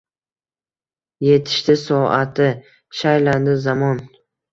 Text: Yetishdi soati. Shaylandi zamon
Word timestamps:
Yetishdi 1.25 1.75
soati. 1.81 2.47
Shaylandi 3.01 3.55
zamon 3.67 4.01